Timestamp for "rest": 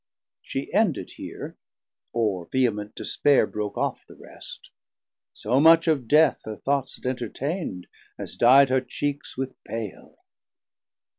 4.15-4.71